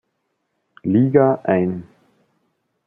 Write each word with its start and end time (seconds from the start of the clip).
Liga 0.83 1.41
ein. 1.43 1.83